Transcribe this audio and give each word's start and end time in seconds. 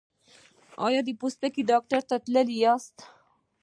ایا 0.87 1.01
د 1.05 1.09
پوستکي 1.19 1.61
ډاکټر 1.69 2.01
ته 2.09 2.15
تللي 2.25 2.55
یاست؟ 2.63 2.95